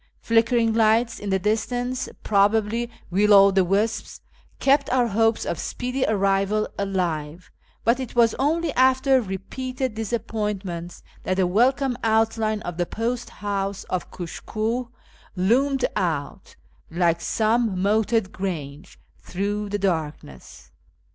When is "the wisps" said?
3.51-4.19